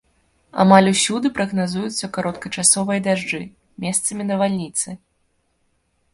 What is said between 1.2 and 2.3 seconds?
прагназуюцца